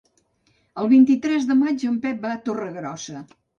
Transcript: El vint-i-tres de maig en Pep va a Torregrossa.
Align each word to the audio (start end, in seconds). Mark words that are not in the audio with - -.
El 0.83 0.89
vint-i-tres 0.93 1.45
de 1.51 1.59
maig 1.61 1.87
en 1.93 2.01
Pep 2.07 2.27
va 2.27 2.35
a 2.39 2.41
Torregrossa. 2.51 3.25